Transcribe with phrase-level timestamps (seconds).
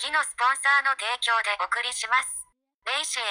[0.00, 2.46] 次のスポンサーの提供でお送りします。
[2.86, 3.24] レイシ FM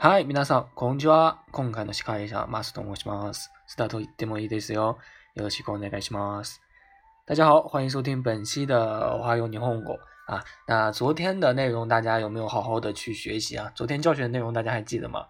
[0.00, 1.42] はい、皆さん、こんにちは。
[1.50, 3.50] 今回の司会者、マスと申します。
[3.66, 4.98] スタート言ってもいいですよ。
[5.34, 6.60] よろしくお願いします。
[7.26, 10.44] 大家好，欢迎收听本期的华用霓虹狗啊。
[10.66, 13.72] 那昨天的内容大家有没有好好的去学习啊？
[13.74, 15.26] 昨天教学的内容大家还记得吗？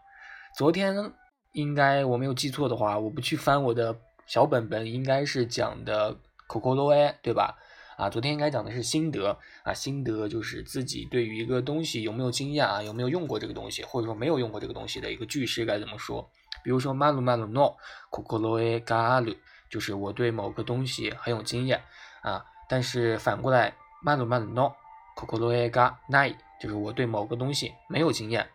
[0.57, 1.12] 昨天
[1.52, 6.16] 应该我没有记错的话，我不去翻我的小本本，应该是讲的
[6.59, 7.57] Coco A，对吧？
[7.95, 16.27] 啊，昨天应该讲的是心得啊，心得就是自己对于一个东西有没有经验啊，有没有用过这个东西，或者说没有用过这个东西的一个句式该怎么说？
[16.63, 17.76] 比如说 malu malu no
[18.10, 19.37] kokoro e garu，
[19.70, 21.82] 就是我对某个东西很有经验
[22.21, 24.73] 啊，但是反过来 malu malu no
[25.15, 28.49] kokoro e ga nai，就是我对某个东西没有经验。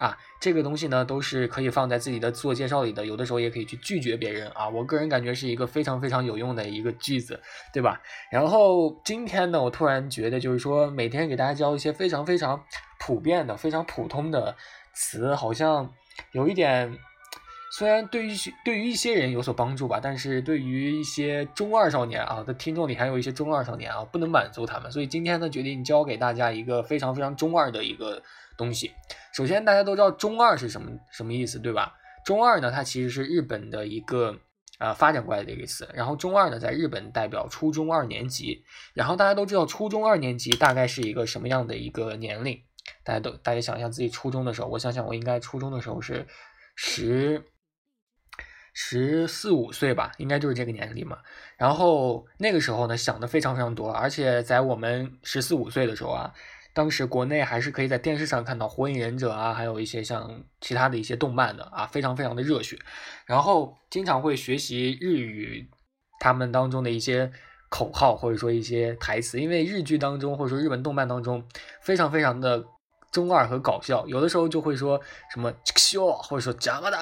[0.00, 4.66] 啊，这个东西呢都是可以放在自己的自我介绍里的，有的时候也可以去拒绝别人啊。
[4.66, 7.38] 我个人感觉是一个非常非常有用的一个句子，
[7.70, 8.00] 对吧？
[8.32, 12.64] 然后今天呢，我突然觉得就是说，每天给大家教一些非常非常
[12.98, 14.56] 普遍的、非常普通的
[14.94, 15.92] 词，好像
[16.32, 16.98] 有一点，
[17.70, 18.32] 虽然对于
[18.64, 28.20] 对于一些人有所帮助吧，但是对于一些中二少年啊的听众里还有一些中二少年啊，不能满足他们，所以今天呢，决定教给大家一个非常非常中二的一个
[28.56, 28.90] 东西。
[29.32, 31.94] 首先，大家都知道中二是什么什么意思，对吧？
[32.24, 34.36] 中二呢，它其实是日本的一个
[34.80, 35.88] 呃发展过来的一个词。
[35.94, 38.64] 然后中二呢，在日本代表初中二年级。
[38.94, 42.60] 然后大家都知道，初中二年级大概是一个什么样的一个年龄？
[43.04, 46.26] 大家都大家想一下自己初中的时候，我想想，我应该初中的时候是
[46.74, 47.44] 十
[48.82, 51.18] 十四五岁吧，应该就是这个年龄嘛。
[51.56, 56.32] 然后那个时候呢，想的非常非常多，而且在我们十四五岁的时候啊。
[56.72, 62.78] 当时国内还是可以在电视上看到《火影忍者》啊，还有一些像其他的一些动漫的啊，非常非常的热血。
[63.26, 65.68] 然后经常会学习日语，
[66.20, 67.32] 他们当中的一些
[67.68, 71.44] 口号或者说一些台词，因为日剧当中或者说日本动漫当中
[71.82, 72.64] 非常非常的
[73.10, 75.00] 中二和搞笑，有的时候就会说
[75.34, 76.96] 什么“这个秀”或者说“加么的”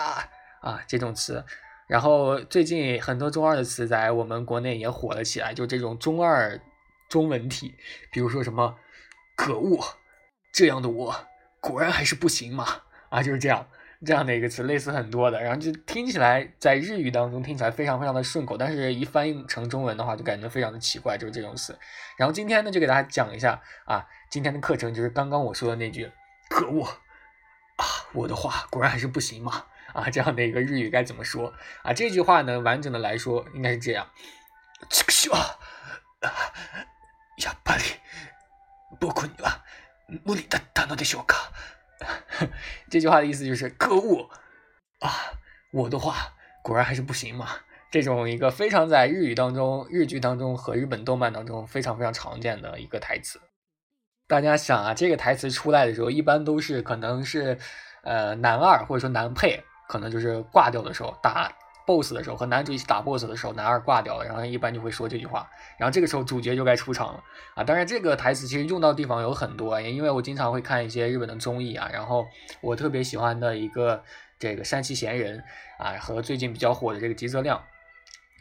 [0.63, 1.45] 啊这种词。
[1.89, 6.61] 然后最近很多中二的词在我们国内也火了起来，就这种中二
[7.09, 7.75] 中文体，
[8.13, 8.77] 比如说什么。
[9.41, 9.79] 可恶，
[10.53, 11.15] 这样的我
[11.61, 12.67] 果然还是不行嘛！
[13.09, 13.65] 啊，就是这样
[14.05, 21.79] 这样的一个词，类似很多的，然后就听起来在日语当中听起来非常非常的顺口，但是一翻译成中文的话就感觉非常的奇怪，就是这种词。
[22.17, 26.11] 然后今天呢，就给大家讲一下啊，今天的课程就是刚刚我说的那句
[26.51, 26.83] “可恶
[27.77, 31.94] 啊，我的话果然还是不行嘛！”啊，这样的一个日语该怎么说啊？
[31.94, 34.08] 这句话呢，完整的来说应该是这样：“
[34.90, 35.40] 这个希望
[37.38, 37.84] やっぱり。”
[39.00, 39.64] 僕には
[40.24, 41.50] 無理だったのでしょうか？
[42.90, 44.30] 这句话的意思就是可恶
[45.00, 45.34] 啊！
[45.72, 47.50] 我的话果然还是不行嘛。
[47.92, 53.42] 这种一个非常在日语当中、日剧当中和日本动漫当中非常非常常见的一个台词。
[54.28, 57.58] 大家想啊，这个台词出来的时候，一般都是可能是
[58.04, 61.51] 呃男二或者说男配， 可能就是挂掉的时候打。
[61.89, 67.65] boss 的时候和男主一起打 boss 的时候，男二挂掉了，然后一般就会说这句话，然后这个时候主角就该出场了啊！
[67.65, 72.27] 当然，这个台词其实用到地方有很多，因为我经常会看一些日本的综艺啊，然后
[72.61, 74.05] 我特别喜欢的一个
[74.39, 75.43] 这个山崎贤人
[75.79, 77.65] 啊，和最近比较火的这个吉泽亮，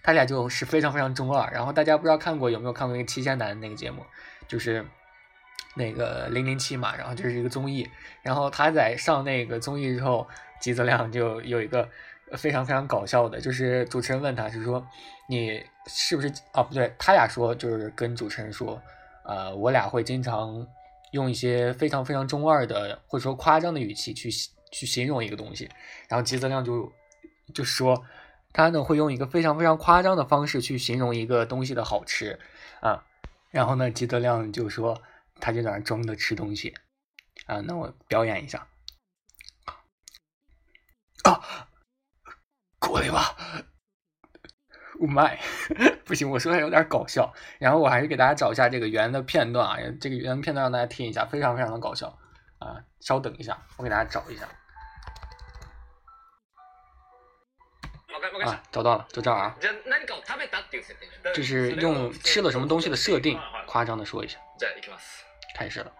[0.03, 1.49] 他俩就是非常非常中二。
[1.53, 4.05] 然后大家不知道看过有没有看过那个七仙男那个节目，
[4.49, 4.85] 就是
[5.77, 7.87] 那个零零七嘛，然后就是一个综艺，
[8.21, 10.27] 然后他在上那个综艺之后，
[10.59, 11.87] 吉泽亮就有一个。
[12.33, 14.85] 非常非常搞笑的，就是主持人问他是说，
[15.29, 16.61] 你是不是啊？
[16.61, 18.81] 不对，他俩说就是跟主持人说，
[19.23, 20.67] 呃，我俩会经常
[21.11, 24.29] 用一些非常非常中二的或者说夸张的语气去
[24.73, 25.69] 去形容一个东西。
[26.09, 26.91] 然后吉泽亮就
[27.53, 28.03] 就说，
[28.51, 32.37] 他呢会用一个非常非常夸张的方式去形容一个东西的好吃
[32.81, 33.05] 啊。
[33.51, 35.01] 然后呢，吉泽亮就说，
[35.39, 36.75] 他就在那装的吃东西
[37.45, 37.61] 啊。
[37.61, 38.67] 那我表演一下
[41.23, 41.67] 啊。
[42.79, 43.35] 过来吧，
[44.99, 45.37] 雾霾，
[46.05, 47.33] 不行，我说的有点搞笑。
[47.59, 52.17] 然后我还是给大家找一下这个原的片段啊，这个原片段让大家听一下，非常非常的搞笑
[52.59, 52.85] 啊。
[53.01, 54.47] 稍等一下，我给大家找一下。
[58.45, 59.57] 啊，找到了，就这儿啊。
[61.33, 64.39] 这是用吃了什么东西的设定，夸张的说一下。
[65.55, 65.91] 开始了。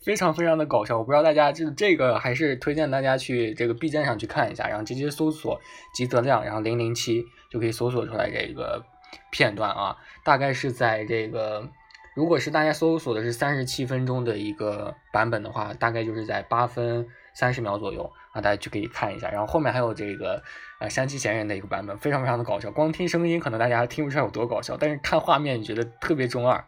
[0.00, 5.60] 非常非常的搞笑，我不知道大家就是这个，还是推荐大家去这个 B 站上去看一下，然后直接搜索
[5.94, 8.86] 吉泽亮，然后零零七就可以搜索出来这个
[9.30, 11.68] 片段啊，大概是在这个
[12.16, 17.06] 如果是大家搜索的是三十七分钟的一个版本的话，大概就是在八分
[17.38, 19.30] 三十秒左右啊，大家就可以看一下。
[19.30, 20.42] 然后后面还有这个
[20.80, 22.68] 呃山崎贤人的一个版本，非常非常的搞笑。
[22.72, 26.64] 光听声音可能大家听不出来有多搞笑，但是看画面你觉得特别中二。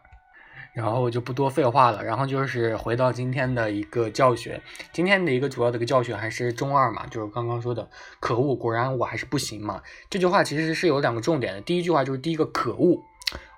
[0.73, 4.61] 然后我就不多废话了，然后就是回到今天的一个教学。
[4.93, 7.89] 今天的一个主要的一个教学还是中二嘛，就是刚刚说的
[8.21, 9.81] 可恶，果然我还是不行嘛。
[10.09, 13.03] 这句话其实是有两个重点的，第一句话就是第一个可恶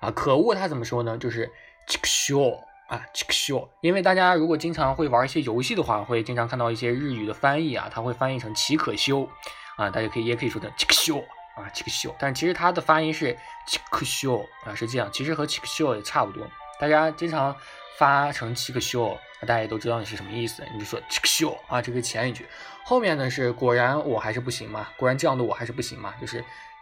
[0.00, 1.16] 啊，可恶它怎么说呢？
[1.16, 1.48] 就是
[1.88, 9.28] chikusho 啊 c h i k s h o 因为大家如果经常会玩一些游戏的话，会经常看到一些日语的翻译啊，它会翻译成奇可修
[9.76, 11.24] 啊，大家可以也可以说成 c h i k s h o
[11.56, 13.36] 啊 c h i k s h o 但其实它的发音是
[13.66, 15.96] c h i k s h o 啊，是这样，其实和 c h i k s h o
[15.96, 16.46] 也差不多。
[16.80, 17.54] 大家经常
[17.96, 22.44] 发成七个秀，那大家也都知道你是什么意思，你就说七个秀啊，这个前一句，
[22.84, 26.38] 后面呢是果然我还是不行嘛，果然这样的我还是不行嘛，就是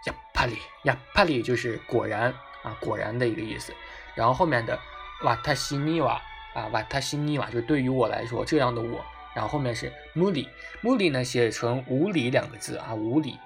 [0.06, 2.32] 呀帕里呀帕里就是果然
[2.62, 3.74] 啊果然的一个意思，
[4.14, 4.78] 然后后面的
[5.24, 6.20] 瓦塔西尼瓦
[6.54, 9.04] 啊瓦塔西尼瓦就对于我来说这样的我，
[9.34, 10.48] 然后后面是穆里
[10.80, 13.38] 穆里呢写成无理两个字啊无理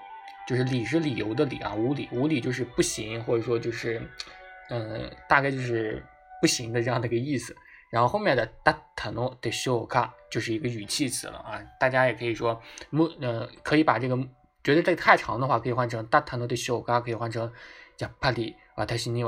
[0.47, 4.01] 就是理是理由的理啊无理无理就是不行或者说就是
[4.71, 6.05] 嗯大概就是。
[6.39, 7.57] 不行的这样的一个意思，
[7.91, 14.15] 然后后面的 datano de shoka 就是一个语气词了啊，大家也可以说木呃可以把这个
[14.63, 17.51] 觉得这个太长的话可以换成 datano de shoka，可以换成
[17.97, 19.25] yapari watashi ni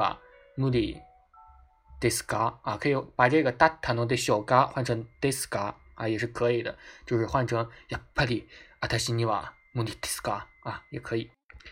[2.00, 8.48] disga 啊可以把这个搭塔诺的小嘎换成 disga 啊也是可以的就是换成亚帕里
[8.80, 11.30] 阿塔西尼瓦蒙迪提斯嘎啊也可以。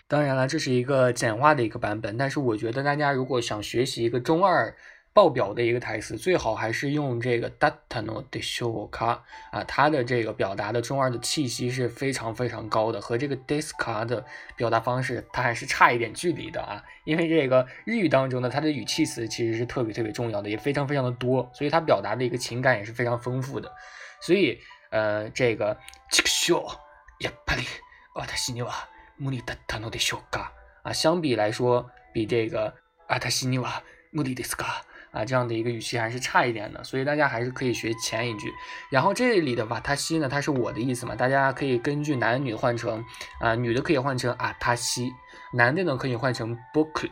[0.08, 4.76] 当然了这是一个简化的一个版本但是我觉得大家如果想学习一个中二
[5.16, 9.18] 爆表的一个台词，最好还是用这个 datano de shoka
[9.50, 14.22] 啊，它的这个表达的中二的气息是非常非常高的，和这个 deska 的
[14.56, 16.84] 表达方式它还是差一点距离的啊。
[17.04, 23.74] 因为这个日语当中呢，它的语气词其实是特别特别重要的，也非常非常的多，所以它表达的一个情感也是非常丰富的。
[24.20, 24.60] 所以
[24.90, 25.78] 呃，这个
[26.12, 26.76] chikusho
[27.20, 27.66] yapari
[28.14, 28.70] watashi ni wa
[29.18, 30.48] muri datano de shoka
[30.82, 32.74] 啊，相比来说，比这个
[33.08, 33.80] watashi ni wa
[34.12, 34.82] muri desu ka
[35.16, 38.52] 啊，这样的一个语气还是差一点的，所以大家还是可以学前一句。
[38.90, 43.02] 然后这里的瓦塔西呢，它是我的意思嘛，大家可以根据男女换成
[43.40, 45.10] 啊，女的可以换成阿塔西，
[45.54, 47.08] 男的呢可以换成 boku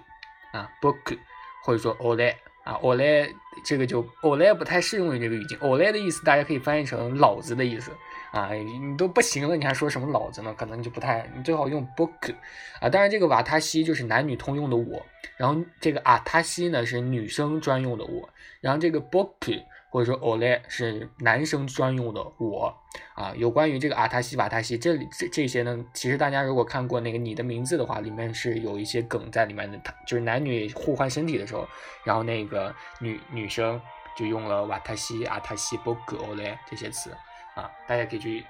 [0.52, 1.18] 啊 boku，
[1.64, 2.34] 或者说 ole
[2.64, 3.32] 啊 ole，
[3.64, 7.90] 这个就 ole 不太适用于这个语境，ole 的意思大家可以翻译成老子的意思。
[8.34, 10.52] 啊，你都不行了，你还说什么老子呢？
[10.58, 12.34] 可能就不太，你最好用 book
[12.80, 12.88] 啊。
[12.88, 18.28] 当然，这个瓦塔西就是男女通用的我，然后这个阿塔西呢是女生专用的我，
[18.60, 22.76] 然后这个 book 或者说 ole 是男生专用的我
[23.14, 23.32] 啊。
[23.36, 29.78] 有关于这个阿塔西、瓦塔西这里这这些呢，其实大家如果看过那个你的名字的话，里面是有一些梗在里面的，
[30.08, 31.68] 就是男女互换身体的时候，
[32.02, 33.80] 然后那个女女生
[34.16, 37.16] 就用了瓦塔西、阿塔西、book、ole 这些词。
[37.54, 38.44] 啊，大家可以去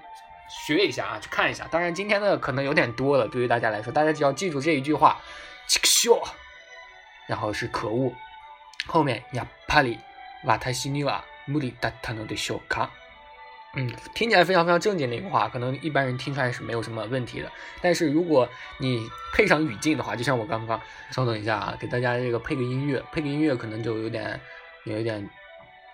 [0.48, 1.66] 学一下啊，去看一下。
[1.70, 5.20] 当然，今天的可能有点多了，对于大家来说，大家只要记住这一句话，
[7.26, 8.12] 然后是可恶，
[8.86, 9.98] 后面呀帕里
[10.44, 12.90] 瓦塔西尼瓦穆里达塔诺的小卡，
[13.74, 17.50] 嗯，听起来非常非常正经的一个话，可能一般人听出来是没有什么问题的。
[17.80, 20.80] 但是如果你配上语境的话，就像我刚刚，
[21.10, 24.38] 稍等一下啊，给大家这个配个音乐，配个音乐可能就有点
[24.84, 25.28] 有一点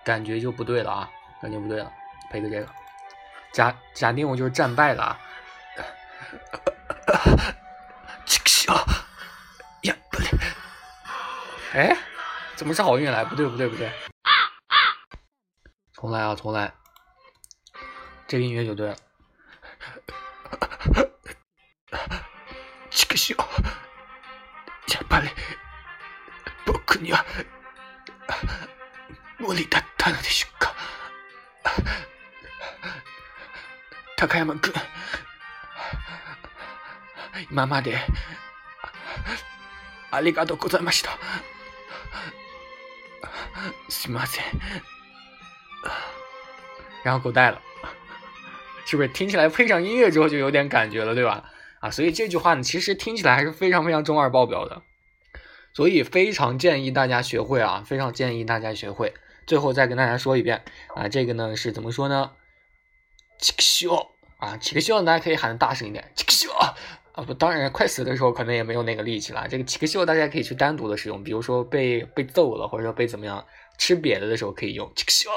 [0.03, 1.91] 感觉就不对了啊，感觉不对了，
[2.29, 2.67] 配个这个。
[3.52, 5.18] 假假定我就是战败了啊！
[9.82, 10.28] 呀，不对，
[11.72, 11.96] 哎，
[12.56, 13.24] 怎么是好运来？
[13.24, 13.92] 不对，不对，不对，
[15.92, 16.74] 重来啊，重来，
[18.26, 18.96] 这个音乐就对了。
[22.90, 23.36] 这个笑，
[24.88, 25.30] やっぱり
[26.64, 27.24] 僕には
[29.38, 30.74] 無理だったのでしょうか。
[34.20, 34.72] 高山君、
[37.50, 37.98] 今まで、
[40.10, 41.10] ありがとうございました。
[43.88, 44.44] すみません。
[47.04, 47.60] 然后狗带了，
[48.84, 51.44] 是不是听起来配上音乐之后就有点感觉了，对吧？
[51.80, 54.82] 啊，所以这句话呢，其实听起来还是非常非常中二爆表的，
[55.72, 59.14] 所以非常建议大家学会啊，非常建议大家学会。
[59.46, 62.32] 最后再跟大家说一遍啊，这个呢是怎么说呢？
[63.40, 66.12] 七个笑啊，七个笑，大家可以喊的大声一点。
[66.14, 69.46] 七个笑啊，不，当然快死的时候可能也没有那个力气了。
[69.48, 73.46] 这个七个笑大家可以去单独的使用，比如说被被揍了，或者说被怎么样
[73.78, 75.30] 吃瘪了的时候可以用七个笑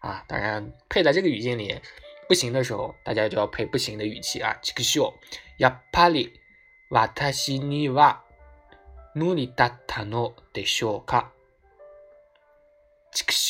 [0.00, 0.24] 啊。
[0.28, 1.80] 当然配在这个语境里
[2.28, 4.56] 不行的时候，大家就要配不行的语气啊。
[4.62, 5.12] 七个笑，
[5.58, 6.32] やっぱり
[6.90, 8.22] 私には
[9.14, 11.32] 無理だったのでしょうか。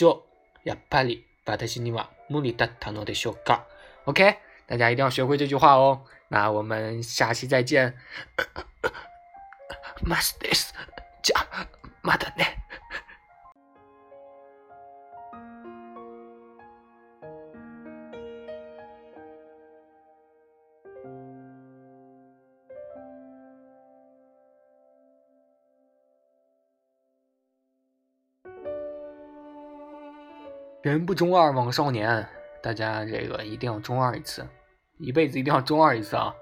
[0.01, 0.25] しょ
[0.65, 0.69] う。
[0.69, 3.67] やっぱり私には無理だったのでしょうか。
[4.05, 6.03] OK，大家一定要学会这句话哦。
[6.29, 7.95] 那我们下期再见。
[10.03, 10.75] マスです。
[11.23, 11.67] じゃあ
[12.03, 12.57] またね。
[30.83, 32.27] 人不中二枉少年，
[32.66, 34.44] 大家这个一定要中二一次，
[34.98, 36.34] 一辈子一定要中二一次啊！